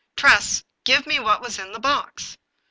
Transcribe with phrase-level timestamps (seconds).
[0.17, 2.35] "Tress, give me what was in the box."